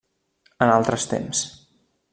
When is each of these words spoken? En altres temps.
En 0.67 0.73
altres 0.77 1.07
temps. 1.15 1.47